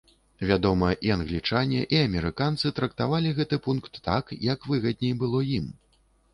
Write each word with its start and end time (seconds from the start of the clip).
Вядома, 0.51 0.87
і 1.09 1.11
англічане 1.15 1.83
і 1.97 1.99
амерыканцы 2.07 2.73
трактавалі 2.81 3.35
гэты 3.43 3.61
пункт 3.69 4.03
так, 4.11 4.37
як 4.51 4.59
выгадней 4.75 5.17
было 5.25 5.47
ім. 5.59 5.73